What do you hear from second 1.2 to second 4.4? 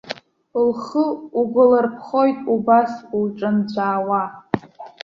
угәалырԥхоит убас улҿынҵәаауа.